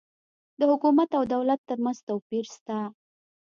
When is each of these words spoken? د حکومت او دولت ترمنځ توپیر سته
د 0.59 0.61
حکومت 0.71 1.09
او 1.17 1.23
دولت 1.33 1.59
ترمنځ 1.69 1.97
توپیر 2.09 2.45
سته 2.55 2.77